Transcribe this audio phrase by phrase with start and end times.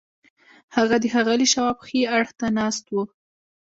[0.75, 2.95] هغه د ښاغلي شواب ښي اړخ ته ناست و